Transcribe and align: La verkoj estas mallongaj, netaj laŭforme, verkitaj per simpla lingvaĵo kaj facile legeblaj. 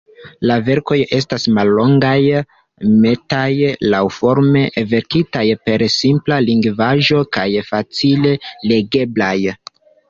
La 0.51 0.55
verkoj 0.69 0.95
estas 1.17 1.43
mallongaj, 1.57 2.13
netaj 3.03 3.51
laŭforme, 3.95 4.65
verkitaj 4.95 5.45
per 5.69 5.85
simpla 6.01 6.43
lingvaĵo 6.51 7.25
kaj 7.39 7.49
facile 7.71 8.37
legeblaj. 8.75 9.37